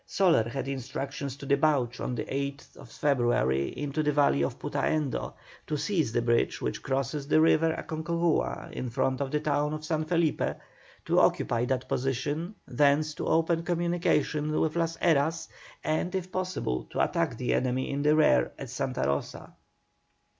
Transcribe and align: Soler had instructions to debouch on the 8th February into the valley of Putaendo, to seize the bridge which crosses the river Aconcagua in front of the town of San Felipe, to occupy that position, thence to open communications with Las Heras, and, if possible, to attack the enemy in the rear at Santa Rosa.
Soler 0.07 0.49
had 0.49 0.67
instructions 0.67 1.35
to 1.37 1.45
debouch 1.45 1.99
on 1.99 2.15
the 2.15 2.25
8th 2.25 2.87
February 2.91 3.67
into 3.77 4.01
the 4.01 4.11
valley 4.11 4.43
of 4.43 4.57
Putaendo, 4.57 5.35
to 5.67 5.77
seize 5.77 6.11
the 6.11 6.23
bridge 6.23 6.59
which 6.59 6.81
crosses 6.81 7.27
the 7.27 7.39
river 7.39 7.75
Aconcagua 7.77 8.71
in 8.71 8.89
front 8.89 9.21
of 9.21 9.29
the 9.29 9.39
town 9.39 9.75
of 9.75 9.85
San 9.85 10.05
Felipe, 10.05 10.57
to 11.05 11.19
occupy 11.19 11.65
that 11.65 11.87
position, 11.87 12.55
thence 12.67 13.13
to 13.13 13.27
open 13.27 13.61
communications 13.61 14.51
with 14.57 14.75
Las 14.75 14.97
Heras, 14.97 15.47
and, 15.83 16.15
if 16.15 16.31
possible, 16.31 16.85
to 16.85 16.99
attack 17.03 17.37
the 17.37 17.53
enemy 17.53 17.91
in 17.91 18.01
the 18.01 18.15
rear 18.15 18.51
at 18.57 18.71
Santa 18.71 19.03
Rosa. 19.03 19.53